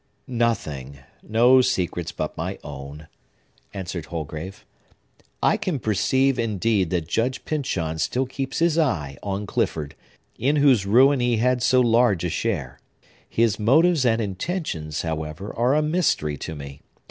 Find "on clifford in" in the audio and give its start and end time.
9.21-10.55